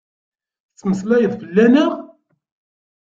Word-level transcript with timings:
Tettmeslayeḍ 0.69 1.33
fell-aneɣ? 1.39 1.91